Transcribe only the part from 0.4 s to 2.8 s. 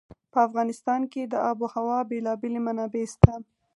افغانستان کې د آب وهوا بېلابېلې